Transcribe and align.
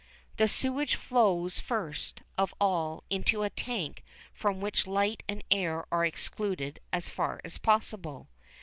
The 0.37 0.47
sewage 0.47 0.95
flows 0.95 1.59
first 1.59 2.23
of 2.35 2.55
all 2.59 3.03
into 3.11 3.43
a 3.43 3.51
tank 3.51 4.03
from 4.33 4.59
which 4.59 4.87
light 4.87 5.21
and 5.27 5.43
air 5.51 5.85
are 5.91 6.03
excluded 6.03 6.79
as 6.91 7.07
far 7.09 7.39
as 7.45 7.59
possible. 7.59 8.27